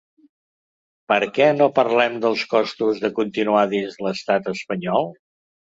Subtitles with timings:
[1.13, 5.11] Per què no parlem dels costos de continuar dins l’estat espanyol?